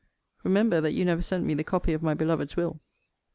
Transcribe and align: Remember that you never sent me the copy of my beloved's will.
Remember 0.43 0.81
that 0.81 0.93
you 0.93 1.05
never 1.05 1.21
sent 1.21 1.45
me 1.45 1.53
the 1.53 1.63
copy 1.63 1.93
of 1.93 2.01
my 2.01 2.15
beloved's 2.15 2.55
will. 2.57 2.79